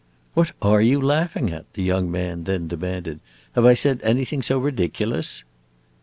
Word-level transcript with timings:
"What 0.33 0.53
are 0.63 0.81
you 0.81 0.99
laughing 0.99 1.51
at?" 1.51 1.71
the 1.75 1.83
young 1.83 2.09
man 2.09 2.45
then 2.45 2.67
demanded. 2.67 3.19
"Have 3.53 3.65
I 3.67 3.75
said 3.75 4.01
anything 4.01 4.41
so 4.41 4.57
ridiculous?" 4.57 5.43